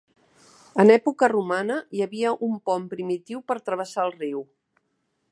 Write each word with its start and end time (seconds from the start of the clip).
En 0.83 0.91
època 0.93 1.27
romana 1.33 1.75
hi 1.97 2.01
havia 2.05 2.31
un 2.47 2.55
pont 2.69 2.87
primitiu 2.93 3.43
per 3.51 3.59
travessar 3.69 4.07
el 4.09 4.15
riu. 4.17 4.43